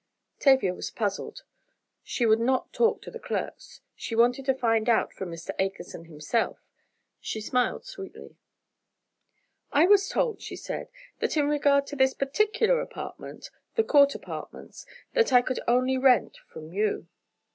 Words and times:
Tavia 0.39 0.73
was 0.73 0.89
puzzled. 0.89 1.43
She 2.01 2.25
would 2.25 2.39
not 2.39 2.73
talk 2.73 3.03
to 3.03 3.11
the 3.11 3.19
clerks, 3.19 3.81
she 3.95 4.15
wanted 4.15 4.45
to 4.47 4.55
find 4.55 4.89
out 4.89 5.13
from 5.13 5.29
Mr. 5.29 5.51
Akerson 5.59 6.05
himself. 6.07 6.57
She 7.19 7.39
smiled 7.39 7.85
sweetly. 7.85 8.35
"I 9.71 9.85
was 9.85 10.09
told," 10.09 10.41
she 10.41 10.55
said, 10.55 10.89
"that 11.19 11.37
in 11.37 11.47
regard 11.47 11.85
to 11.85 11.95
this 11.95 12.15
particular 12.15 12.81
apartment, 12.81 13.51
the 13.75 13.83
Court 13.83 14.15
Apartments, 14.15 14.87
that 15.13 15.31
I 15.31 15.43
could 15.43 15.59
only 15.67 15.99
rent 15.99 16.35
from 16.47 16.73
you." 16.73 17.07